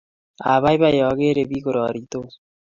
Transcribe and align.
Apaipai 0.53 0.99
akere 1.09 1.43
piik 1.49 1.63
kororitos 1.65 2.31